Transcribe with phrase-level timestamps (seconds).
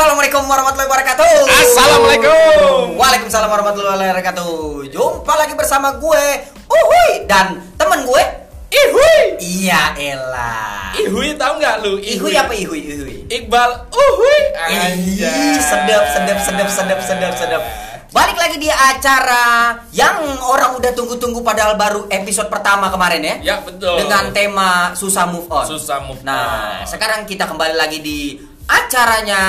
[0.00, 1.32] Assalamualaikum warahmatullahi wabarakatuh.
[1.60, 2.96] Assalamualaikum.
[2.96, 4.88] Waalaikumsalam warahmatullahi wabarakatuh.
[4.96, 6.24] Jumpa lagi bersama gue,
[6.72, 8.24] Uhuy dan temen gue.
[8.72, 9.36] Ihui.
[9.44, 10.96] Iya elah.
[10.96, 12.00] Ihui tahu nggak lu?
[12.00, 12.80] Ihuy apa Ihuy?
[12.80, 13.14] Ihuy.
[13.28, 14.40] Iqbal Uhui.
[14.72, 17.62] Ih, sedap, sedap, sedap, sedap, sedap, sedap.
[18.10, 20.16] Balik lagi di acara yang
[20.48, 23.36] orang udah tunggu-tunggu padahal baru episode pertama kemarin ya.
[23.52, 24.00] Ya betul.
[24.00, 25.68] Dengan tema susah move on.
[25.68, 26.88] Susah move Nah, on.
[26.88, 29.44] sekarang kita kembali lagi di acaranya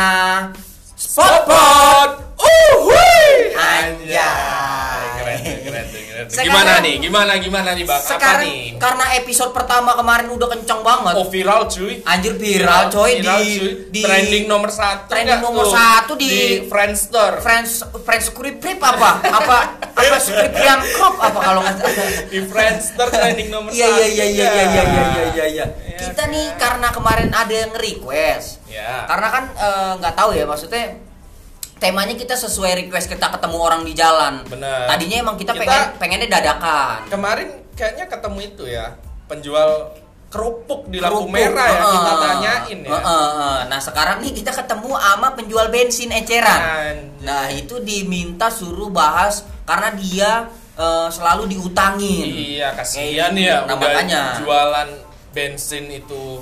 [0.98, 2.10] Spot Spot.
[2.42, 3.54] Uhui.
[3.54, 4.61] Anjay
[6.28, 6.96] sekarang, gimana kan nih?
[7.00, 8.02] Gimana gimana nih bang?
[8.04, 8.62] Sekarang, Apa nih?
[8.78, 11.14] Karena episode pertama kemarin udah kenceng banget.
[11.18, 11.94] Oh viral cuy.
[12.04, 13.72] Anjir viral, viral coy viral, di, cuy.
[13.90, 15.10] di trending nomor satu.
[15.10, 15.74] Trending nomor tuh?
[15.74, 17.32] satu di, di Friendster.
[17.42, 17.72] Friends
[18.06, 19.12] Friends Prip apa?
[19.22, 19.58] apa
[19.96, 21.78] apa script yang Crop apa kalau nggak
[22.28, 23.80] di Friendster trending nomor satu.
[23.80, 25.66] Iya iya iya iya iya iya, iya iya iya iya.
[25.98, 28.66] Kita nih karena kemarin ada yang request.
[28.68, 29.06] Ya.
[29.08, 31.11] Karena kan eh, nggak uh, tahu ya maksudnya
[31.82, 34.46] temanya kita sesuai request kita ketemu orang di jalan.
[34.46, 34.86] Bener.
[34.86, 37.10] Tadinya emang kita, Kita- pengen pengennya dadakan.
[37.10, 38.94] Kemarin kayaknya ketemu itu ya
[39.26, 39.98] penjual
[40.30, 42.92] kerupuk di lampu Kerupuk, merah ya kita tanyain ya.
[42.94, 43.02] Heeh,
[43.34, 43.60] heeh.
[43.68, 46.62] Nah sekarang nih kita ketemu sama penjual bensin eceran.
[46.62, 46.96] Anjay.
[47.26, 50.32] Nah itu diminta suruh bahas karena dia
[50.72, 52.30] eh, selalu diutangin.
[52.32, 53.44] Iya kasihan gitu.
[53.44, 54.22] ya Nah, udah makanya.
[54.40, 54.90] jualan
[55.32, 56.40] bensin itu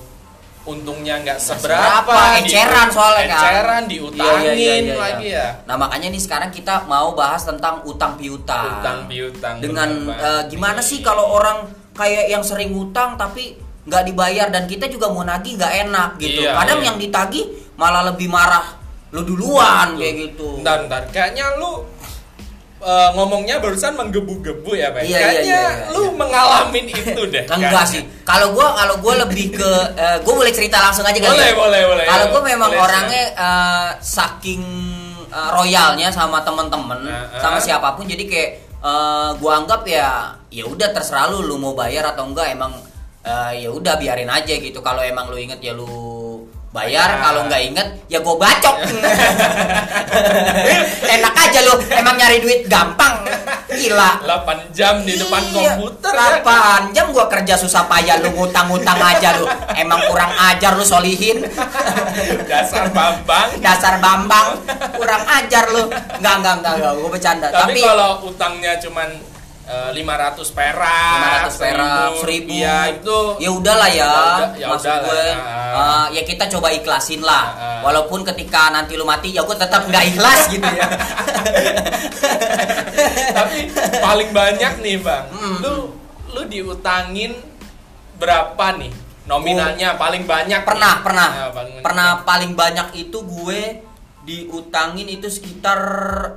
[0.69, 3.41] untungnya nggak seberapa, seberapa, eceran soalnya kan.
[3.41, 5.41] eceran Iya, diutangin iya, iya, iya, lagi iya.
[5.41, 8.79] ya Nah makanya nih sekarang kita mau bahas tentang utang piutang.
[8.79, 11.65] utang piutang Dengan banget gimana sih kalau orang
[11.97, 13.57] kayak yang sering utang tapi
[13.89, 16.45] nggak dibayar dan kita juga mau nagih nggak enak gitu.
[16.45, 16.87] Iya, Kadang iya.
[16.93, 18.77] yang ditagih malah lebih marah
[19.09, 19.99] lu duluan Betul.
[20.05, 20.49] kayak gitu.
[20.61, 21.01] Ntar, ntar.
[21.09, 21.81] Kayaknya lu
[22.79, 25.03] eh, ngomongnya barusan menggebu-gebu ya, Pak.
[25.03, 26.11] Iya, iya, Kayaknya iya, iya, lu iya.
[26.15, 27.43] mengalamin itu deh.
[27.45, 28.01] Enggak sih.
[28.23, 31.27] Kalau gua kalau gua lebih ke eh, gua boleh cerita langsung aja kali.
[31.27, 31.55] Boleh, ya?
[31.55, 32.05] boleh, boleh.
[32.07, 34.63] Kalau gua memang Boleh, orangnya eh, saking
[35.29, 37.63] eh, royalnya sama temen-temen, Nah, sama eh.
[37.63, 42.09] siapa pun jadi kayak eh, gua anggap ya ya udah terserah lu lu mau bayar
[42.15, 42.73] atau enggak emang
[43.21, 44.79] eh, ya udah biarin aja gitu.
[44.79, 45.85] Kalau emang lu inget ya lu
[46.69, 47.21] bayar, Bayar.
[47.21, 48.75] kalau nggak inget ya gua bacok.
[51.17, 53.25] Enak aja lu, emang nyari duit gampang.
[53.69, 54.11] Gila.
[54.25, 56.41] 8 jam di depan Iya, komputer ya.
[56.43, 59.45] 8 jam gua kerja susah payah lu ngutang-ngutang aja lu.
[59.73, 61.45] Emang kurang ajar lu solihin.
[62.45, 63.47] Dasar Bambang.
[63.61, 64.61] Dasar Bambang,
[64.93, 65.89] kurang ajar lu.
[66.21, 66.91] Enggak enggak, enggak.
[67.01, 67.47] gua bercanda.
[67.49, 69.09] Tapi, Tapi, kalau utangnya cuman
[69.69, 72.49] eh, 500 perak, 500 perak, 1000.
[72.57, 74.01] ya itu ya udahlah ya.
[74.01, 75.23] Ya ya maksud udahlah, gue.
[75.23, 75.37] ya.
[75.77, 77.45] eh, ya kita coba ikhlasin lah.
[77.51, 77.69] Ya.
[77.81, 80.87] Walaupun ketika nanti lu mati ya gua tetap nggak ikhlas gitu ya.
[83.31, 83.57] Tapi
[83.95, 85.55] paling banyak nih bang, Hmm.
[85.59, 85.75] lu
[86.29, 87.33] lu diutangin
[88.15, 88.91] berapa nih
[89.25, 90.61] nominalnya paling banyak?
[90.61, 91.03] pernah nih?
[91.03, 91.83] pernah Ya, paling banyak.
[91.83, 93.61] pernah paling banyak itu gue
[94.21, 95.79] diutangin itu sekitar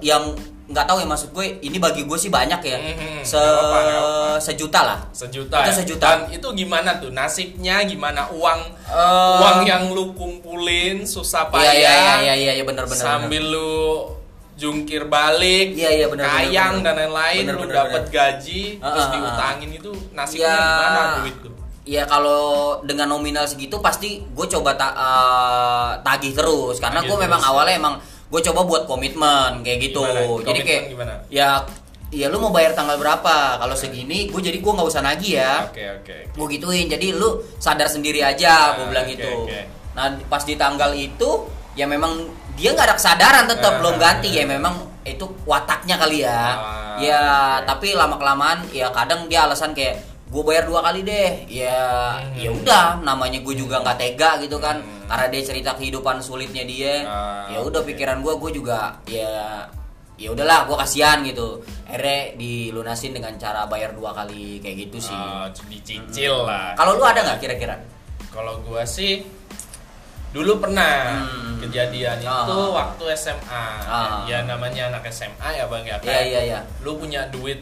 [0.01, 0.33] yang
[0.73, 2.79] nggak tahu ya maksud gue ini bagi gue sih banyak ya
[3.23, 4.41] se apa-apa, nggak apa-apa.
[4.41, 5.57] sejuta lah sejuta.
[5.59, 5.77] Itu ya?
[5.77, 6.07] sejuta.
[6.09, 7.85] Dan itu gimana tuh nasibnya?
[7.85, 11.73] Gimana uang Eh, uang yang lu kumpulin susah iya payah?
[11.73, 14.09] iya iya iya iya, iya benar benar sambil lu
[14.53, 16.95] jungkir balik, Iya, iya, benar, kayang benar.
[16.95, 18.15] dan lain-lain, lu benar, dapat benar.
[18.15, 19.11] gaji, Ah, terus ah.
[19.11, 21.53] diutangin itu nasibnya Ya, gimana duit tuh?
[21.83, 22.45] ya kalau
[22.81, 27.51] dengan nominal segitu pasti gue coba ta- eh, tagih terus karena gue memang terus.
[27.51, 27.95] awalnya emang
[28.33, 30.17] gue coba buat komitmen kayak gitu Gimana?
[30.17, 31.15] jadi Komitmen kayak gimana?
[31.29, 31.49] ya
[32.09, 35.65] ya lu mau bayar tanggal berapa kalau segini gue jadi gue nggak usah nagih ya
[35.67, 36.17] Oke oke.
[36.27, 36.35] oke.
[36.35, 39.61] gue gituin jadi lu sadar sendiri aja gue Ah, bilang oke, gitu oke.
[39.93, 41.31] nah pas di tanggal itu
[41.73, 45.97] ya memang dia nggak ada kesadaran tetap Ah, belum ganti ah, ya memang itu wataknya
[45.97, 47.21] kali ya Ah, ya
[47.65, 52.33] tapi lama kelamaan ya kadang dia alasan kayak gue bayar dua kali deh ya Hmm.
[52.35, 55.05] ya udah namanya gue juga nggak tega gitu kan Hmm.
[55.05, 57.93] karena dia cerita kehidupan sulitnya dia Ah, ya udah oke.
[57.93, 59.69] pikiran gue gue juga ya
[60.15, 65.13] ya udahlah gue kasihan gitu akhirnya dilunasin dengan cara bayar dua kali kayak gitu sih
[65.15, 66.73] Ah, dicicil lah.
[66.75, 67.77] kalau lu ada nggak kira-kira?
[68.31, 69.21] Kalau gua sih
[70.33, 71.61] dulu pernah Hmm.
[71.61, 72.49] kejadian Ah.
[72.49, 73.67] itu waktu SMA.
[73.85, 74.25] Ah.
[74.25, 76.01] Ya namanya anak SMA ya Bang ya.
[76.01, 76.61] Iya iya iya.
[76.81, 77.61] Lu punya duit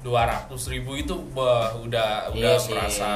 [0.00, 2.72] 200 ribu itu bah, udah Iya udah sih.
[2.72, 3.10] merasa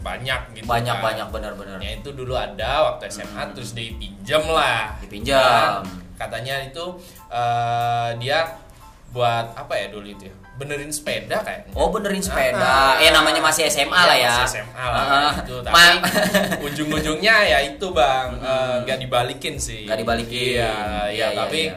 [0.00, 1.04] banyak gitu Banyak kan.
[1.04, 1.76] banyak benar-benar.
[1.78, 3.52] Ya itu dulu ada waktu SMA Hmm.
[3.52, 4.96] terus dipinjam lah.
[4.98, 5.84] Dipinjam.
[5.84, 5.84] Kan?
[6.16, 6.84] Katanya itu
[7.28, 8.56] eh, dia
[9.10, 10.34] buat apa ya dulu itu ya?
[10.54, 11.72] Benerin sepeda kayaknya.
[11.72, 12.56] Oh benerin sepeda.
[12.56, 12.92] Ah.
[12.96, 14.32] ya namanya masih SMA lah ya.
[14.38, 15.32] Masih SMA lah Ah.
[15.36, 15.56] gitu.
[15.60, 15.76] Tapi
[16.66, 18.44] ujung-ujungnya ya itu bang Hmm.
[18.46, 19.84] eh, nggak dibalikin sih.
[19.84, 20.56] Nggak dibalikin.
[20.56, 20.72] Iya, iya,
[21.06, 21.76] Iya, iya, tapi iya.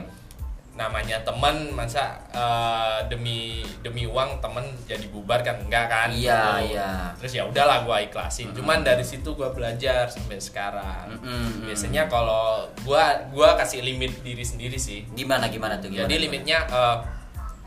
[0.74, 6.74] Namanya teman masa eh, demi demi uang temen jadi bubar kan enggak kan Iya, Gitu.
[6.74, 6.92] iya.
[7.16, 11.66] terus ya udahlah gua ikhlasin cuman dari situ gua belajar sampai sekarang Mm-mm.
[11.66, 16.04] biasanya kalau gua gua kasih limit diri sendiri sih Gimana gimana tuh gimana?
[16.04, 16.98] jadi limitnya eh,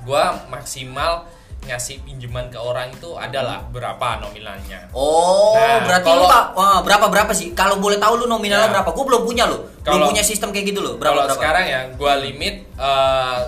[0.02, 1.22] gua maksimal
[1.66, 6.78] ngasih pinjaman ke orang itu adalah berapa nominalnya Oh, Nah, berarti kalau- lu tak wah,
[6.80, 7.50] berapa berapa sih?
[7.52, 8.72] Kalau boleh tahu lu nominalnya Ya.
[8.72, 8.90] berapa?
[8.90, 9.66] Gue belum punya lo.
[9.80, 10.94] Belum punya sistem kayak gitu loh.
[10.96, 11.36] Berapa Kalau berapa?
[11.36, 13.38] sekarang ya gua limit eh,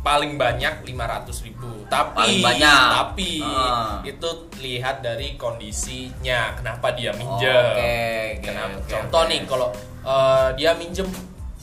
[0.00, 2.88] paling banyak 500.000 ribu tapi Paling banyak.
[2.90, 4.00] tapi Ah.
[4.02, 4.28] itu
[4.58, 7.94] lihat dari kondisinya kenapa dia minjem Oke, oke,
[8.42, 9.28] Kenapa- oke, contoh oke.
[9.28, 9.68] nih kalau
[10.00, 11.04] eh, dia minjem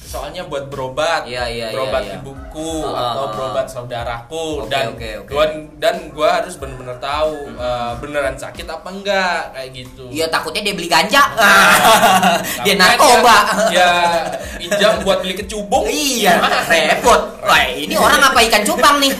[0.07, 2.19] soalnya buat berobat Iya, iya, berobat iya, iya.
[2.24, 3.69] ibuku Ah, atau ah, berobat ah.
[3.69, 5.30] saudaraku Oke, dan oke, oke.
[5.30, 5.45] gua
[5.77, 10.74] dan gua harus bener-bener tahu eh, beneran sakit apa enggak kayak gitu Iya takutnya dia
[10.74, 11.24] beli ganja.
[12.63, 13.38] dia Takutnya narkoba.
[13.68, 13.89] dia, dia
[14.57, 17.21] pinjam buat beli kecubung Iya, repot.
[17.44, 19.12] Wah, ini orang apa ikan cupang nih?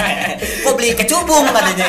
[0.64, 1.86] Kok beli kecubung katanya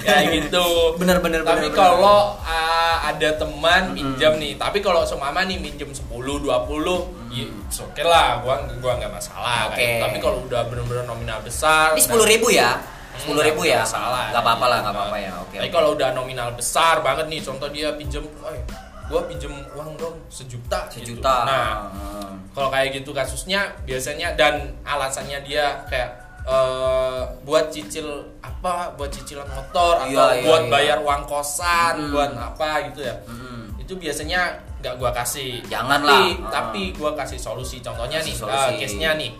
[0.00, 0.64] kayak gitu
[0.96, 5.90] Bener, bener, tapi bener, kalau uh, ada teman minjam nih tapi kalau seumpama nih minjem
[5.90, 7.46] 10 20 ya
[7.80, 9.78] oke lah gua gua nggak masalah Oke.
[9.78, 10.02] kayak gitu.
[10.02, 12.70] tapi kalau udah bener-bener nominal besar Ini sepuluh ribu ya?
[13.12, 13.80] Sepuluh ribu ya?
[13.80, 15.32] Nggak masalah Gak apa-apa lah, gak apa-apa ya.
[15.38, 15.56] Oke.
[15.56, 15.74] tapi oke.
[15.74, 18.60] kalau udah nominal besar banget nih contoh dia pinjem eh
[19.06, 21.14] gua pinjem uang dong sejuta gitu.
[21.14, 21.34] sejuta.
[21.44, 22.34] nah Hmm.
[22.50, 26.10] kalau kayak gitu kasusnya biasanya dan alasannya dia kayak
[26.42, 28.06] eh, buat cicil
[28.40, 30.70] apa buat cicilan motor atau Iya, iya, buat iya.
[30.72, 32.10] bayar uang kosan Mm.
[32.10, 33.69] buat apa gitu ya Mm.
[33.90, 36.22] Itu biasanya nggak gua kasih Jangan tapi, lah.
[36.46, 36.50] Ah.
[36.62, 38.62] tapi gua kasih solusi contohnya Kasih nih solusi.
[38.62, 39.30] eh, case-nya nih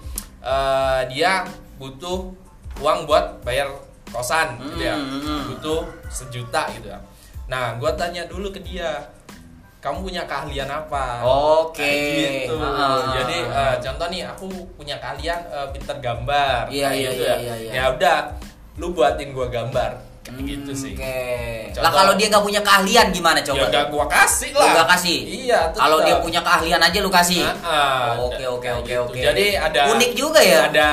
[0.43, 1.47] eh, dia
[1.79, 2.35] butuh
[2.83, 3.71] uang buat bayar
[4.11, 5.41] kosan gitu ya Mm, mm.
[5.55, 6.99] butuh sejuta gitu ya
[7.47, 9.07] nah gua tanya dulu ke dia
[9.79, 11.95] kamu punya keahlian apa Oke.
[12.45, 12.53] Gitu.
[12.59, 13.15] Ah.
[13.17, 14.45] Jadi eh, contoh nih aku
[14.75, 16.69] punya kalian eh, pinter gambar.
[16.69, 17.37] Iya, iya, gitu iya, ya.
[17.41, 17.71] iya, iya.
[17.73, 18.19] Ya udah,
[18.77, 20.10] lu buatin gua gambar.
[20.31, 20.93] Kayak gitu sih.
[20.95, 21.17] Oke.
[21.71, 23.59] Contoh- Lah kalau dia gak punya keahlian gimana coba?
[23.59, 24.73] Ya gak gua kasih lah.
[24.75, 25.19] gak kasih?
[25.27, 25.61] Iya.
[25.73, 27.43] Kalau dia punya keahlian aja lu kasih.
[28.21, 29.03] Oke oke oke gitu.
[29.05, 29.19] oke.
[29.19, 30.71] Jadi ada unik juga ya.
[30.71, 30.89] Ada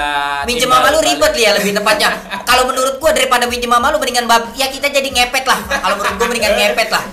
[0.45, 2.10] Minjem sama lu ribet ya lebih tepatnya.
[2.50, 5.60] Kalau menurut gua daripada minjem sama lu mendingan bab ya kita jadi ngepet lah.
[5.80, 7.04] Kalau menurut gua mendingan ngepet lah.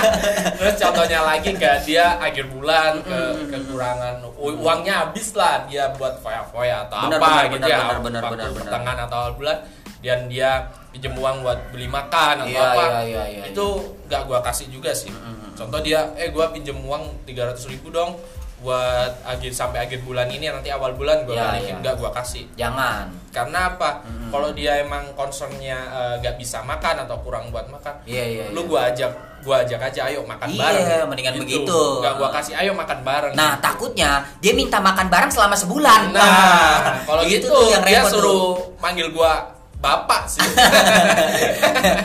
[0.58, 3.50] Terus contohnya lagi kayak dia akhir bulan ke Mm-mm.
[3.50, 7.80] kekurangan uangnya habis lah dia buat foya-foya atau apa gitu ya.
[7.80, 8.48] benar, benar, benar, benar.
[8.52, 9.56] pertengahan atau bulan
[10.04, 10.50] dan dia
[10.92, 12.84] pinjem uang buat beli makan atau Iya, apa.
[12.84, 13.66] iya, iya, iya, itu
[14.04, 15.08] nggak gua kasih juga sih.
[15.08, 15.56] Mm-mm.
[15.56, 18.14] Contoh dia eh gua pinjem uang 300 ribu dong
[18.56, 21.82] buat akhir sampai akhir bulan ini nanti awal bulan gua Iya, balikin iya.
[21.82, 23.12] nggak gua kasih Jangan.
[23.28, 24.30] karena apa Mm-mm.
[24.30, 28.44] kalau dia emang concernnya eh, nggak bisa makan atau kurang buat makan Iya iya.
[28.48, 28.68] lu iya.
[28.70, 29.12] gua ajak
[29.42, 31.44] gua ajak aja ayo makan Iya, bareng mendingan Gitu.
[31.44, 31.80] begitu.
[32.00, 34.10] nggak gua kasih ayo makan bareng Nah takutnya
[34.40, 36.00] dia minta makan bareng selama sebulan.
[36.10, 36.78] nah
[37.10, 38.16] kalau itu gitu tuh yang dia repot tuh.
[38.16, 38.44] suruh
[38.80, 39.44] manggil gua
[39.84, 40.40] bapak sih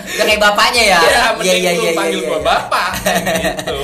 [0.10, 1.00] Ya kayak bapaknya ya.
[1.40, 2.44] Iya, iya, lu iya, panggil iya, gua iya.
[2.44, 2.90] bapak
[3.40, 3.78] gitu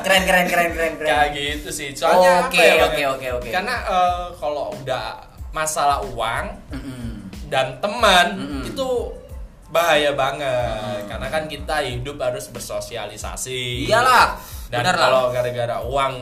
[0.00, 1.08] Keren keren keren keren keren.
[1.12, 3.48] kayak gitu sih soalnya Oke, apa ya, oke, oke, oke.
[3.52, 5.20] karena eh, kalau udah
[5.52, 7.28] masalah uang Mm-mm.
[7.48, 8.62] dan teman Mm-mm.
[8.68, 8.88] itu
[9.66, 14.38] bahaya banget karena kan kita hidup harus bersosialisasi Iyalah.
[14.70, 16.14] dan kalau gara-gara uang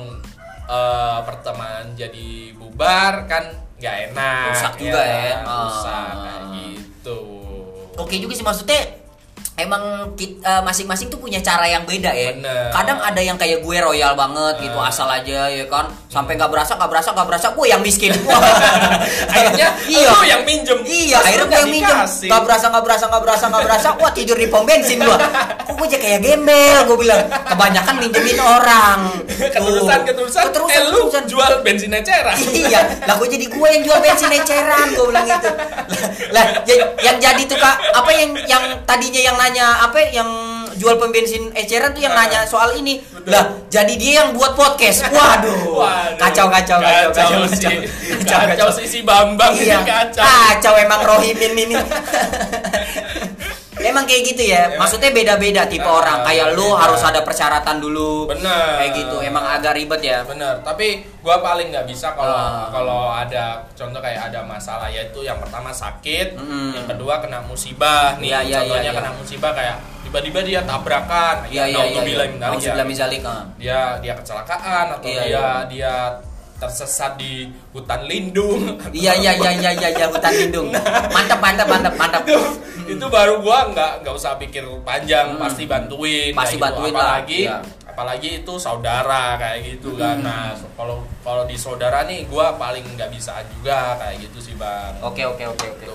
[0.64, 3.44] eh, pertemanan jadi bubar kan
[3.76, 5.22] nggak enak Rusak juga ya.
[5.34, 5.42] kan?
[5.44, 6.22] rusak Ah.
[6.22, 7.18] kayak gitu
[7.94, 8.80] Oke juga sih maksudnya
[9.56, 9.82] emang
[10.14, 12.34] kit- eh, masing-masing tuh punya cara yang beda ya.
[12.34, 12.70] Bener.
[12.70, 14.88] Kadang ada yang kayak gue royal banget gitu Ah.
[14.88, 15.86] asal aja ya kan.
[16.06, 18.10] Sampai nggak berasa nggak berasa nggak berasa gue yang miskin.
[19.30, 20.10] Akhirnya iya.
[20.10, 21.96] lu yang minjem Iya, Terus akhirnya gue yang minjem.
[21.96, 22.28] dikasih.
[22.28, 23.88] Gak berasa, gak berasa, gak berasa, gak berasa.
[23.96, 25.16] Wah tidur di pom bensin gua.
[25.66, 26.78] Kok gue jadi kayak gembel?
[26.84, 28.98] Gue bilang kebanyakan minjemin orang.
[29.24, 31.24] keterusan keterusan keterusan, eh lu keterusan.
[31.26, 35.50] jual bensin eceran iya, lah gue jadi gue yang jual bensin eceran, gue bilang gitu.
[36.30, 40.26] Lah, ya- yang jadi tuh kak, apa yang yang tadinya yang nanya apa yang
[40.74, 42.98] jual pembensin eceran tuh yang Ah, nanya soal ini.
[43.04, 43.28] betul.
[43.28, 45.04] Lah, jadi dia yang buat podcast.
[45.12, 46.18] Waduh, Waduh.
[46.18, 47.84] kacau, kacau, kacau, kacau, sih
[48.18, 51.76] kacau, kacau sih si Bambang iya, ini kacau kacau emang Rohimin ini.
[53.94, 54.62] Emang kayak gitu ya.
[54.66, 56.18] Emang- Maksudnya beda-beda tipe Ah, orang.
[56.22, 56.80] Kayak lu beda.
[56.82, 58.26] harus ada persyaratan dulu.
[58.26, 58.68] Bener.
[58.76, 59.16] Kayak gitu.
[59.20, 60.18] Emang agak ribet ya.
[60.24, 60.88] bener tapi
[61.20, 62.66] gua paling nggak bisa kalau Ah.
[62.68, 66.72] kalau ada contoh kayak ada masalah yaitu yang pertama sakit Mm.
[66.74, 68.98] yang kedua kena musibah nih Iya, iya, contohnya iya, iya.
[68.98, 71.64] kena musibah kayak tiba-tiba dia tabrakan ya.
[71.70, 73.44] Nauzubillah min dzalik, ah.
[73.54, 75.46] dia dia kecelakaan atau Iya, dia iya.
[75.68, 75.92] dia
[76.54, 80.70] tersesat di hutan lindung Iya iya iya iya iya iya hutan lindung.
[81.10, 82.22] Mantap mantap mantap mantap.
[82.24, 82.38] itu
[82.86, 85.40] itu baru gua nggak nggak usah pikir panjang Hmm.
[85.40, 86.64] pasti bantuin Pasti gitu.
[86.64, 87.56] bantuin lah, apalagi iya.
[87.84, 92.84] apalagi itu saudara kayak gitu kan nah so- kalau kalau di saudara nih gua paling
[92.84, 95.86] nggak bisa juga kayak gitu sih bang Oke oke oke oke.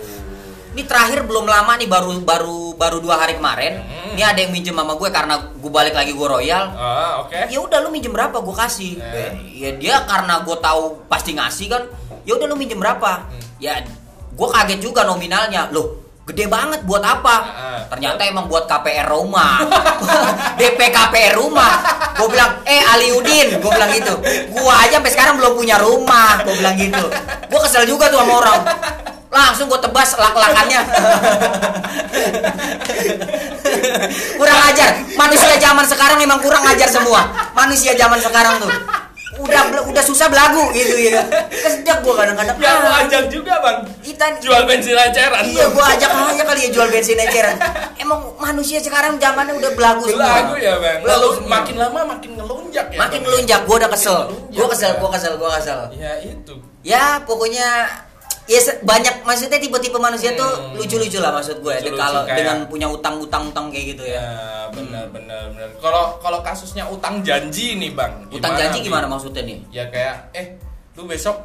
[0.70, 3.82] Ini terakhir belum lama nih baru baru baru dua hari kemarin.
[3.82, 4.14] Hmm.
[4.14, 6.70] Ini ada yang minjem sama gue karena gue balik lagi gue royal.
[6.78, 9.02] ah oke Ya udah lu minjem berapa gue kasih.
[9.02, 9.32] Eh.
[9.58, 11.84] Ya dia karena gue tahu pasti ngasih kan.
[12.24, 13.26] Ya udah lu minjem berapa?
[13.26, 13.42] Hmm.
[13.58, 13.82] Ya
[14.30, 15.74] gue kaget juga nominalnya.
[15.74, 16.00] Loh
[16.30, 17.36] gede banget buat apa?
[17.50, 17.82] Ah.
[17.90, 19.66] Ternyata emang buat KPR rumah.
[20.62, 21.82] DP KPR rumah.
[22.22, 24.14] Gue bilang, eh Aliudin, gue bilang gitu.
[24.54, 27.06] Gue aja sampai sekarang belum punya rumah, gue bilang gitu.
[27.50, 28.62] Gue kesel juga tuh sama orang.
[29.30, 30.82] Langsung gue tebas lak-lakannya.
[34.36, 34.90] kurang ajar.
[35.16, 37.30] Manusia zaman sekarang emang kurang ajar semua.
[37.54, 38.72] Manusia zaman sekarang tuh.
[39.40, 41.24] Udah udah susah belagu gitu ya.
[41.48, 42.60] Kesejak gue kadang-kadang.
[42.60, 46.70] ya ah, ajak juga bang Kita jual bensin eceran Iya, gua ajak aja kali ya
[46.76, 47.56] jual bensin eceran.
[47.96, 50.28] Emang manusia sekarang zamannya udah belagu semua.
[50.28, 51.52] Belagu ya bang Belagu Lalu semua.
[51.56, 53.28] makin lama makin ngelunjak ya makin Bang?
[53.32, 53.60] melunjak.
[53.64, 54.18] Gua udah kesel.
[54.52, 55.08] Gua kesel, ya.
[55.08, 55.80] kesel, gua kesel.
[55.96, 57.68] ya itu Ya, pokoknya
[58.50, 60.74] ya banyak maksudnya tipe-tipe manusia tuh Hmm.
[60.74, 64.18] lucu-lucu lah maksud gue Lucu-lucu kalau kayak- dengan punya utang-utang-utang kayak gitu ya.
[64.18, 65.06] ya benar
[65.78, 69.62] kalau kalau kasusnya utang janji nih bang Utang janji gimana maksudnya nih?
[69.70, 70.58] ya kayak eh
[70.94, 71.38] lu besok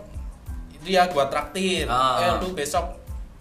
[0.72, 2.18] itu ya gua traktir Ah.
[2.18, 2.84] eh lu besok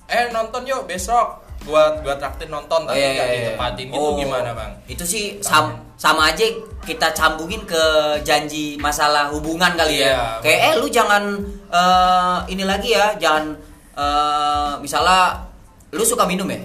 [0.05, 4.72] eh nonton yuk besok gua gua traktir nonton tapi nggak ditepatin gitu Oh, gimana bang
[4.86, 6.43] Itu sih sam- sama aja
[6.82, 7.84] kita cambungin ke
[8.22, 10.12] janji masalah hubungan kali ya.
[10.12, 11.24] Iya, Kayak eh lu jangan
[11.70, 13.55] eh, ini lagi ya, jangan
[13.96, 15.39] eh, misalnya
[15.89, 16.60] lu suka minum ya?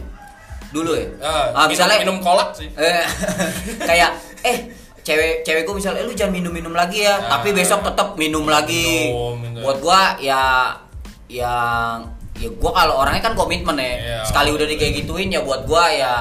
[0.69, 1.07] Dulu ya.
[1.23, 3.07] Ah, minum, misalnya minum kolak sih eh,
[3.89, 4.11] kayak
[4.43, 4.59] eh
[5.01, 7.39] cewek cewek gue misalnya eh, lu jangan minum minum lagi ya Ah.
[7.39, 9.63] tapi besok tetap minum lagi Minum, minum.
[9.63, 10.75] buat gua ya
[11.29, 12.05] yang
[12.39, 14.19] ya gua kalau orangnya kan komitmen ya Iya.
[14.25, 16.15] sekali udah di kayak gituin ya buat gua ya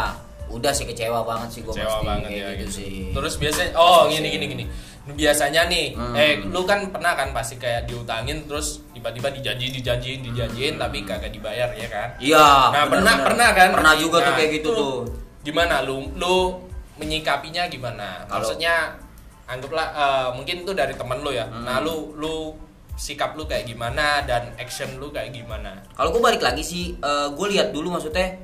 [0.47, 2.71] udah sih kecewa banget sih gua Kecewa pasti banget kayak ya gitu, gitu.
[2.73, 4.65] sih Terus biasanya oh gini gini gini.
[5.07, 6.11] Biasanya nih, Hmm.
[6.13, 11.31] eh lu kan pernah kan pasti kayak diutangin terus tiba-tiba dijanji dijanjiin dijanjiin tapi kagak
[11.31, 12.07] dibayar ya kan?
[12.19, 12.35] iya
[12.67, 13.23] Nah, bener, pernah bener.
[13.23, 13.69] pernah kan?
[13.71, 14.95] pernah juga tuh Nah, kayak gitu itu tuh
[15.39, 16.59] Gimana lu lu
[16.95, 18.25] menyikapinya gimana?
[18.25, 18.99] Kalau- Maksudnya
[19.45, 21.45] anggaplah eh, mungkin itu dari temen lu ya.
[21.45, 21.63] Hmm.
[21.63, 22.51] Nah, lu lu
[22.97, 25.77] sikap lu kayak gimana dan action lu kayak gimana?
[25.93, 26.97] Kalau gue balik lagi sih,
[27.29, 28.35] gue lihat dulu maksudnya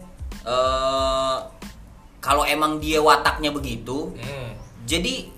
[0.45, 1.38] eh
[2.22, 4.55] kalau emang dia wataknya begitu, Hmm.
[4.86, 5.32] jadi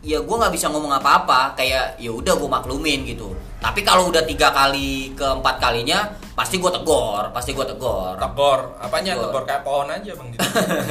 [0.00, 1.54] ya gue nggak bisa ngomong apa-apa.
[1.54, 3.32] Kayak ya udah gue maklumin gitu.
[3.60, 8.16] Tapi kalau udah tiga kali keempat kalinya, pasti gue tegor, pasti gue tegor.
[8.16, 9.28] Tegor, apanya Tegor.
[9.28, 10.40] tegor kayak pohon aja bang gitu.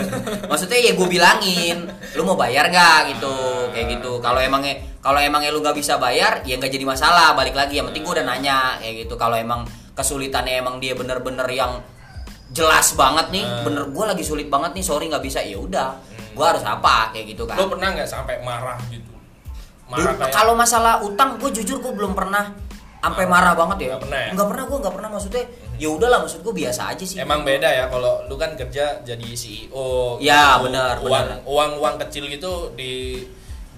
[0.53, 3.33] maksudnya ya gue bilangin, lu mau bayar gak gitu,
[3.73, 4.21] kayak gitu.
[4.21, 7.33] Kalau emangnya kalau emangnya lu nggak bisa bayar, ya nggak jadi masalah.
[7.33, 9.17] Balik lagi, yang penting gue udah nanya kayak gitu.
[9.17, 9.65] Kalau emang
[9.97, 11.81] kesulitannya emang dia bener-bener yang
[12.49, 13.65] jelas banget nih, Hmm.
[13.65, 15.97] bener gue lagi sulit banget nih, sorry nggak bisa, ya udah,
[16.39, 17.59] gue harus apa kayak gitu kan.
[17.59, 19.11] Lu pernah nggak sampai marah gitu?
[19.91, 22.55] Marah kayak Kalau masalah utang, gue jujur gue belum pernah
[23.03, 23.87] sampai marah banget ya.
[23.91, 24.31] Nggak pernah ya?
[24.31, 25.45] Nggak pernah gue nggak pernah maksudnya.
[25.79, 27.19] Ya udahlah maksud gue biasa aja sih.
[27.19, 30.19] emang beda ya kalau lu kan kerja jadi CEO.
[30.23, 30.71] Ya, gitu.
[30.71, 31.39] benar, Uang benar.
[31.43, 33.23] uang uang kecil gitu di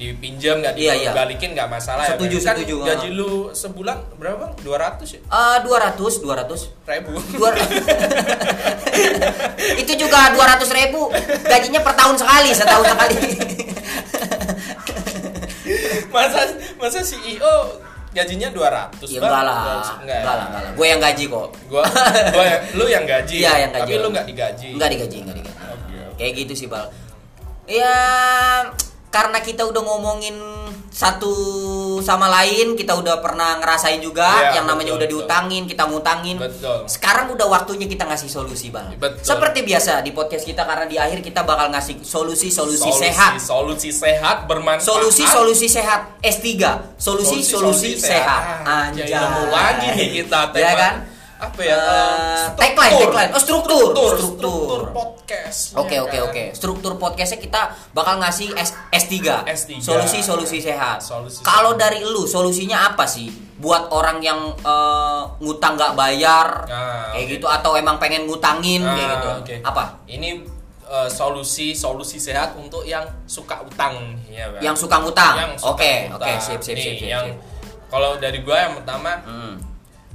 [0.01, 1.07] dipinjam nggak Iya, iya.
[1.07, 2.43] dibalikin nggak masalah Setuju, ya.
[2.43, 2.75] Kan setuju.
[2.83, 4.51] gaji lu sebulan berapa bang?
[4.59, 5.19] 200 ya?
[5.21, 6.59] Eh, 200, 200.
[6.83, 7.11] Ribu.
[7.31, 7.53] Dua-
[9.77, 11.11] itu juga 200 ribu
[11.43, 13.15] gajinya per tahun sekali setahun sekali
[16.11, 16.39] masa
[16.75, 17.55] masa CEO
[18.11, 19.23] gajinya 200 ya Bang?
[19.23, 21.83] enggak lah 200, enggak lah enggak lah gue yang gaji kok Gua,
[22.27, 23.35] gua yang- lu yang gaji.
[23.37, 23.81] Iya, yang gaji.
[23.87, 24.67] Tapi lu nggak digaji.
[24.75, 25.99] enggak digaji enggak digaji oke.
[26.17, 26.85] kayak gitu sih bal
[27.63, 27.95] ya
[29.11, 30.39] karena kita udah ngomongin
[30.89, 31.31] satu
[31.99, 35.19] sama lain kita udah pernah ngerasain juga Iya, yang namanya betul, udah betul.
[35.23, 36.79] diutangin kita ngutangin Betul.
[36.85, 39.19] sekarang udah waktunya kita ngasih solusi bal Betul.
[39.21, 43.91] seperti biasa di podcast kita karena di akhir kita bakal ngasih solusi solusi, sehat Solusi
[43.91, 44.83] sehat bermanfaat.
[44.83, 46.47] solusi solusi sehat S3
[46.95, 49.11] solusi solusi, sehat Ah, anjay
[49.47, 50.75] lagi nih kita ya tema.
[50.77, 50.93] kan
[51.41, 51.73] Apa ya?
[51.73, 53.31] Eh, tagline, tagline.
[53.33, 53.81] Oh, struktur.
[53.89, 54.53] struktur, Struktur.
[54.61, 55.59] struktur podcast.
[55.73, 56.27] Oke oke kan?
[56.29, 56.43] oke.
[56.53, 59.41] Struktur podcastnya kita bakal ngasih S S3.
[59.43, 59.81] S3.
[59.81, 61.01] Solusi solusi sehat.
[61.01, 63.25] Solusi Kalau dari lu solusinya apa sih?
[63.57, 67.31] Buat orang yang eh, ngutang nggak bayar Ah, kayak oke.
[67.31, 69.27] gitu atau emang pengen ngutangin kayak Ah, gitu.
[69.41, 69.55] oke.
[69.63, 69.83] Apa?
[70.05, 70.29] Ini
[70.83, 74.45] eh, solusi solusi sehat untuk yang suka utang ya.
[74.61, 75.35] Yang suka ngutang.
[75.39, 76.21] Yang suka Oke utang.
[76.21, 77.09] oke sip sip Nih, sip sip.
[77.09, 77.25] yang
[77.87, 79.57] kalau dari gua yang pertama Hmm.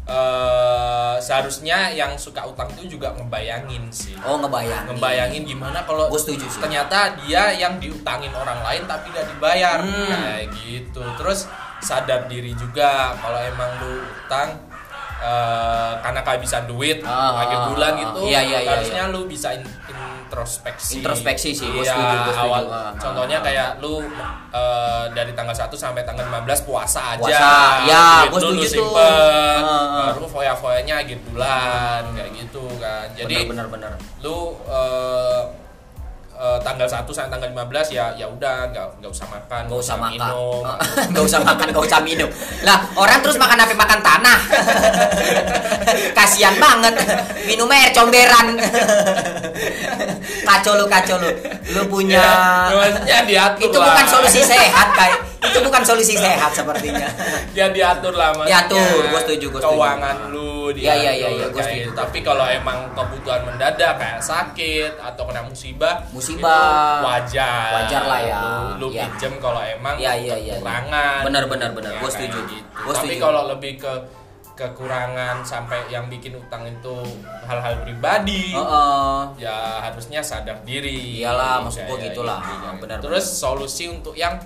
[0.06, 4.14] Eh seharusnya yang suka utang itu juga ngebayangin sih.
[4.20, 4.86] Oh ngebayang.
[4.88, 6.58] ngebayangin gimana kalau Gua setuju sih.
[6.58, 10.06] ternyata dia yang diutangin orang lain tapi gak dibayar Hmm.
[10.06, 14.54] kayak gitu terus sadar diri juga kalau emang lu utang
[15.18, 19.48] eh, karena kehabisan duit Ah, akhir bulan gitu iya, iya, iya, harusnya lu bisa
[20.26, 20.92] introspeksi.
[20.98, 22.42] Introspeksi sih, gua iya, setuju, gua setuju.
[22.44, 22.62] awal.
[22.96, 24.02] Contohnya kayak lu
[24.50, 27.22] eh, dari tanggal 1 sampai tanggal 15 puasa aja.
[27.22, 27.50] Puasa,
[27.84, 28.70] ya, Duit lu setuju tuh.
[28.90, 29.62] simpen.
[29.62, 30.10] Ah.
[30.10, 33.06] baru foya-foyanya akhir bulan kayak gitu kan.
[33.12, 35.42] Jadi bener bener lu eh,
[36.36, 39.96] eh, tanggal 1 sampai tanggal 15 ya ya udah nggak nggak usah makan Gak usah
[39.96, 40.12] makan.
[40.12, 40.62] minum.
[41.16, 42.28] Gak usah makan, gak usah minum.
[42.60, 43.72] Lah orang terus makan apa?
[43.72, 44.38] Makan tanah.
[46.16, 46.92] Kasian banget.
[47.46, 48.46] Minumnya air comberan
[50.46, 51.30] Kacau lu, kacau lu
[51.68, 52.22] Lu punya
[53.02, 53.90] ya, diatur Itu lah.
[53.90, 57.06] bukan solusi sehat kayak Itu bukan solusi sehat sepertinya
[57.50, 59.74] dia diatur lah maksudnya Diatur, gua setuju, gua setuju.
[59.74, 61.82] keuangan lu iya, iya, diatur gua kayak setuju.
[61.82, 61.90] gitu.
[61.94, 67.00] tapi kalau emang kebutuhan mendadak kayak sakit atau kena musibah Musibah.
[67.02, 68.38] wajar Wajar lah ya.
[68.38, 69.06] lu, lu Iya.
[69.08, 70.54] pinjem kalau emang Iya, iya, iya.
[70.56, 71.90] kekurangan Benar, benar, benar.
[71.92, 72.38] Ya, kayak setuju.
[72.46, 72.66] gitu.
[72.76, 73.92] Gua tapi kalau lebih ke
[74.56, 76.96] kekurangan sampai yang bikin utang itu
[77.44, 79.16] hal-hal pribadi Heeh.
[79.38, 82.40] ya harusnya sadar diri Iyalah, maksud gua Kayak gitulah.
[82.40, 82.74] gitu kan.
[82.80, 84.40] Benar, terus solusi untuk yang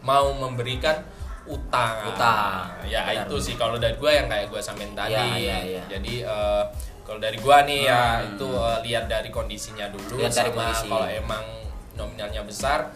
[0.00, 1.00] mau memberikan
[1.44, 2.68] utang Utang.
[2.84, 3.24] ya Benar.
[3.24, 5.82] itu sih kalau dari gua yang kayak gua samain tadi Iya, iya, iya.
[5.90, 6.62] jadi eh,
[7.02, 8.28] kalau dari gua nih ya Hmm.
[8.30, 10.84] itu eh, lihat dari kondisinya dulu Lihat dari kondisi.
[10.86, 11.44] kalau emang
[11.94, 12.92] nominalnya besar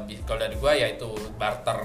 [0.00, 1.76] bi- kalau dari gua ya itu barter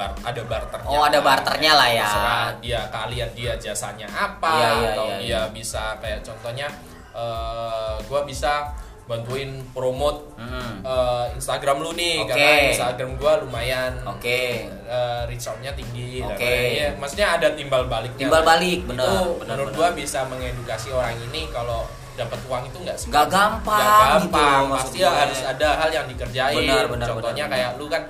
[0.00, 2.04] bar, ada barternya Oh, ada barternya lah ya.
[2.06, 5.40] Terserah dia kalian dia jasanya apa Iya, iya, atau iya, dia iya.
[5.50, 6.66] bisa kayak contohnya
[7.12, 8.72] eh gua bisa
[9.04, 10.80] bantuin promote Hmm.
[10.80, 12.30] eh, Instagram lu nih Oke.
[12.30, 16.38] karena Instagram gua lumayan Oke eh, reach out-nya tinggi Oke.
[16.40, 16.72] lain-lain.
[16.72, 19.78] Ya, maksudnya ada timbal baliknya Timbal balik, benar, itu benar, menurut benar.
[19.82, 24.62] gua bisa mengedukasi orang ini kalau dapat uang itu nggak Nggak gampang Nggak gitu, gampang
[24.66, 25.10] maksud pasti gue.
[25.10, 28.02] harus ada hal yang dikerjain Benar, benar, contohnya benar, kayak lu kan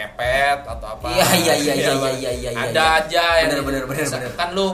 [0.00, 2.14] ngepet atau apa Iya, iya, iya, iya, Bang.
[2.14, 2.98] iya, iya, iya, ada iya.
[2.98, 4.32] aja yang Benar, benar, benar, bisa- benar.
[4.34, 4.68] kan lu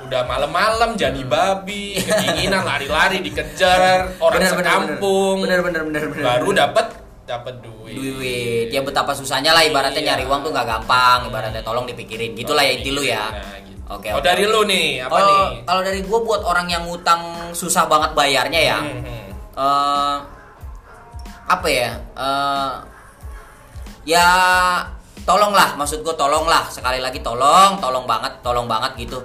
[0.00, 6.24] udah malam-malam jadi babi kedinginan lari-lari dikejar orang Bener, bener, sekampung bener, bener, bener, bener,
[6.24, 6.58] baru bener.
[6.62, 6.86] dapat
[7.22, 10.08] dapat duit duit ya betapa susahnya lah ibaratnya Iya.
[10.10, 13.78] nyari uang tuh nggak gampang ibaratnya tolong dipikirin gitulah ya inti lu ya Nah, gitu.
[13.90, 16.82] Oke, oh oke, dari lu nih apa kalau nih kalau dari gue buat orang yang
[16.84, 17.20] ngutang
[17.52, 19.28] susah banget bayarnya ya Hmm, hmm.
[19.54, 20.16] eh,
[21.46, 22.70] apa ya eh,
[24.02, 24.26] ya
[25.20, 29.20] tolonglah maksud gue tolonglah sekali lagi tolong tolong banget tolong banget gitu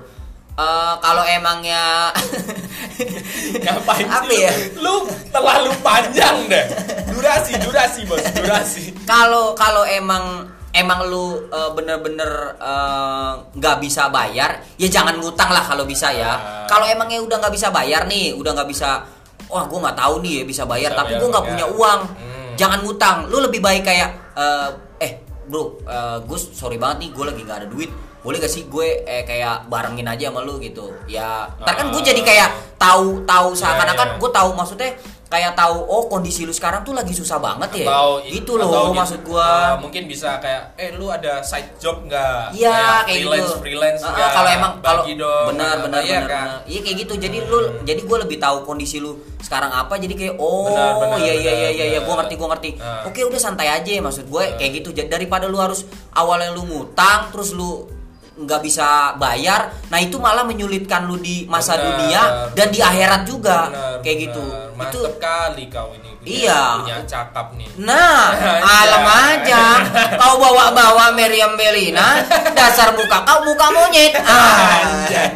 [0.55, 2.15] Eh, kalau emangnya
[3.59, 4.39] Ngapain apa sih?
[4.39, 6.63] ya Lu terlalu panjang deh.
[7.07, 8.23] Durasi, durasi, Bos.
[8.31, 8.95] Durasi.
[9.03, 15.63] kalau kalau emang emang lu eh, bener-bener eh, nggak bisa bayar ya jangan ngutang lah
[15.65, 16.39] kalau bisa ya Ah.
[16.65, 19.03] kalau emangnya udah nggak bisa bayar nih udah nggak bisa
[19.45, 21.49] wah gue nggak tahu nih ya bisa bayar Bisa tapi gue nggak ya.
[21.51, 22.34] punya uang Hmm.
[22.55, 25.11] Jangan ngutang lu lebih baik kayak eh, eh
[25.47, 27.91] bro eh, Gus sorry banget nih gue lagi nggak ada duit
[28.25, 32.01] boleh gak sih gue eh kayak barengin aja sama lu gitu ya ntar kan gue
[32.01, 32.07] Ah.
[32.09, 32.49] jadi kayak
[32.81, 34.17] tahu tahu seakan-akan iya.
[34.17, 34.91] gue tahu maksudnya
[35.35, 38.87] kayak tahu oh kondisi lu sekarang tuh lagi susah banget ya Atau gitu atau loh
[38.87, 42.55] gitu, maksud gua eh, mungkin bisa kayak eh lu ada side job nggak?
[42.55, 43.59] Iya kayak freelance, gitu.
[43.59, 44.29] Freelance Ah, nggak?
[44.31, 45.03] kalau emang kalau
[45.51, 46.23] benar benar Iya kan?
[46.23, 46.47] benar.
[46.63, 47.13] Iya kayak gitu.
[47.19, 49.11] Jadi lu jadi gue lebih tahu kondisi lu
[49.43, 49.99] sekarang apa.
[49.99, 52.69] Jadi kayak oh Benar, benar, iya iya iya iya ya, gue ngerti gue ngerti.
[52.79, 53.03] Ah.
[53.03, 54.89] Oke udah santai aja maksud gue kayak gitu.
[54.95, 55.83] Daripada lu harus
[56.15, 57.91] awalnya lu ngutang terus lu
[58.37, 62.21] nggak bisa bayar, nah itu malah menyulitkan lu di masa Benar, dunia
[62.51, 64.25] dan di akhirat juga Benar, kayak benar.
[64.27, 64.45] gitu.
[64.45, 66.09] Itu Mantep kali kau ini.
[66.11, 66.61] punya- Iya.
[66.75, 67.69] Punya cakap nih.
[67.79, 68.33] Nah,
[68.81, 69.63] alam aja.
[70.15, 72.17] Kau bawa-bawa Meriam Belina,
[72.57, 74.11] dasar muka kau muka monyet.
[74.25, 75.31] Anjay.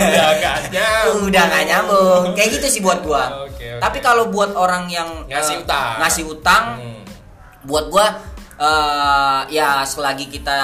[0.00, 1.18] Udah gak nyambung.
[1.26, 2.22] Udah gak nyambung.
[2.32, 3.44] Kayak gitu sih buat gua.
[3.44, 3.80] Oke, oke.
[3.80, 5.94] Tapi kalau buat orang yang Ngasih eh, utang.
[5.98, 7.02] ngasih utang, Hmm.
[7.62, 8.06] buat gua
[8.60, 10.58] eh, ya selagi kita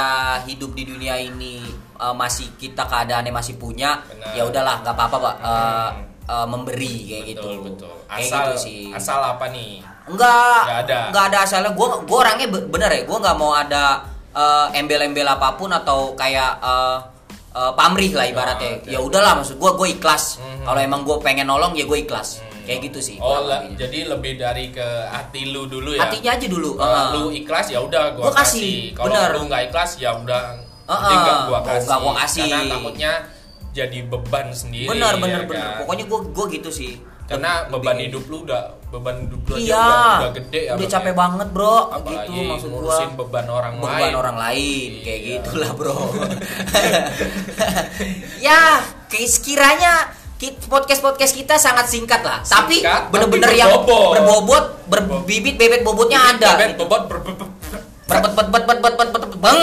[0.45, 1.65] hidup di dunia ini
[1.97, 5.35] eh, masih kita keadaannya masih punya, ya udahlah nggak apa-apa, Pak.
[5.39, 5.93] Hmm.
[6.27, 7.61] eh, memberi kayak betul, gitu.
[7.67, 7.95] Betul.
[8.07, 8.83] Kayak Asal gitu sih.
[8.91, 9.73] asal apa nih?
[10.07, 10.99] Enggak, Nggak ada.
[11.11, 11.71] enggak ada asalnya.
[11.73, 13.03] Gue gue orangnya be- bener ya.
[13.03, 16.97] Gue nggak mau ada eh, embel-embel apa pun atau kayak eh,
[17.55, 18.71] eh, pamrih lah ibaratnya.
[18.71, 18.91] Oh, oke.
[18.91, 20.39] Ya udahlah, maksud gue gue ikhlas.
[20.39, 20.63] Mhm.
[20.63, 22.39] Kalau emang gue pengen nolong ya gue ikhlas.
[22.39, 22.46] Hmm.
[22.67, 23.17] Kayak gitu sih.
[23.17, 23.79] Oh, lebihnya.
[23.79, 26.03] jadi lebih dari ke hati lu dulu ya.
[26.03, 26.75] Hatinya aja dulu.
[26.75, 27.07] Kalau eh.
[27.15, 28.99] lu ikhlas ya udah gua, Gua kasih, kasih.
[28.99, 30.43] Kalau lu nggak ikhlas ya udah
[30.85, 31.87] mending nggak gua kasih.
[31.87, 32.43] nggak gua kasih.
[32.45, 33.13] Karena takutnya
[33.71, 34.89] jadi beban sendiri.
[34.89, 35.79] bener ya bener kan?
[35.79, 36.93] Pokoknya gue gue gitu sih.
[37.27, 40.73] karena Lebih beban kayak hidup lu udah beban hidup lu Iya, udah, udah gede ya.
[40.73, 41.19] udah capek ya.
[41.19, 42.99] banget bro, Apalagi gitu maksud gua.
[43.19, 44.15] beban orang beban lain.
[44.15, 45.35] orang lain kayak Iya.
[45.37, 45.99] gitulah bro
[48.41, 48.61] ya
[49.07, 50.07] ke- sekiranya
[50.69, 52.45] podcast podcast kita sangat singkat lah.
[52.45, 52.77] Singkat, tapi
[53.13, 54.85] bener-bener yang berbobot.
[54.87, 56.51] berbibit bebet bobotnya bibit, ada.
[56.61, 57.49] bebet bobot ber, ber, ber,
[58.07, 59.61] berbet bet bet bet bet bet bet beng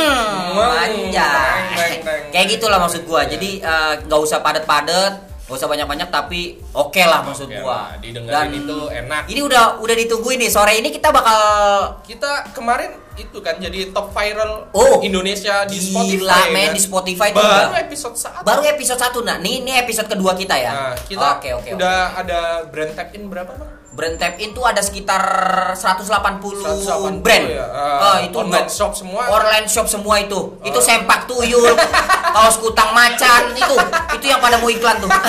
[0.60, 1.92] anjay
[2.34, 3.24] kayak gitulah maksud gua.
[3.24, 7.68] Jadi eh, nggak uh, usah padet-padet Gak usah banyak-banyak tapi oke lah maksud gua.
[7.92, 9.28] lah, didengerin itu enak.
[9.28, 11.40] Ini udah udah ditungguin nih sore ini kita bakal
[12.02, 16.02] Kita kemarin itu kan jadi top viral Oh, Indonesia di gila,
[16.34, 16.44] Spotify.
[16.50, 16.74] men, kan.
[16.74, 18.42] di Spotify Baru udah- episode saat.
[18.42, 19.38] baru episode 1 nah.
[19.38, 20.72] Nih ini episode kedua kita ya.
[20.72, 21.70] Nah, kita Oke, oke.
[21.74, 23.52] udah ada brand tap in berapa?
[23.94, 25.22] Brand tap in tuh ada sekitar
[25.72, 26.02] 180,
[26.58, 27.46] 180 brand.
[27.46, 27.62] ya.
[27.64, 29.30] Ah, Ah, itu online shop semua.
[29.30, 30.58] Online shop semua itu.
[30.60, 30.82] Itu Oh.
[30.82, 31.78] sempak tuyul,
[32.34, 33.76] kaos kutang macan itu.
[34.12, 35.12] Itu yang pada mau iklan tuh.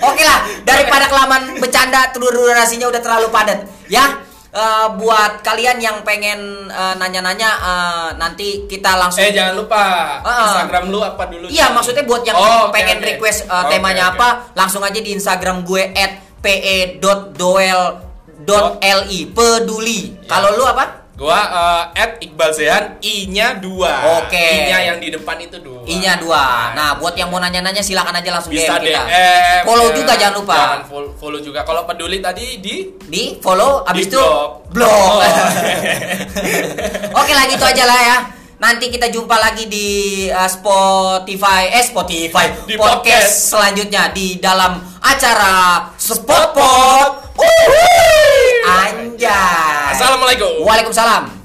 [0.00, 3.58] Oke lah, daripada kelamaan bercanda telur durasinya udah terlalu padat.
[3.86, 9.82] Ya, eh, buat kalian yang pengen eh, nanya-nanya eh, nanti kita langsung Eh jangan lupa
[10.20, 10.44] Ah.
[10.46, 11.46] Instagram lu apa dulu?
[11.46, 13.06] Iya, maksudnya buat yang Oh, pengen oke.
[13.06, 14.16] request uh, Oke, temanya oke.
[14.16, 15.92] apa, langsung aja di Instagram gue
[18.38, 20.00] @pe.doel.li peduli.
[20.18, 20.28] Ya.
[20.28, 20.97] Kalau lu apa?
[21.18, 24.22] Gua eh, at Iqbal Zehan I-nya dua.
[24.22, 24.38] Oke.
[24.38, 25.82] I-nya yang di depan itu dua.
[25.82, 26.70] I-nya dua.
[26.78, 29.02] Nah, buat yang mau nanya-nanya silakan aja langsung bisa DM kita.
[29.02, 29.62] DM.
[29.66, 29.94] Follow ya.
[29.98, 30.54] juga jangan lupa.
[30.54, 30.80] Jangan
[31.18, 31.66] follow, juga.
[31.66, 34.70] Kalau peduli tadi di Di follow abis Di itu blog.
[34.70, 35.18] blog.
[35.18, 35.18] Oh.
[37.18, 38.18] Oke lah gitu aja lah ya.
[38.62, 39.86] Nanti kita jumpa lagi di
[40.30, 43.30] uh, Spotify, eh Spotify, Di podcast podcast.
[43.54, 47.10] selanjutnya di dalam acara Spot Pot.
[48.68, 49.96] Anjay.
[49.96, 50.60] Assalamualaikum.
[50.68, 51.37] Waalaikumsalam.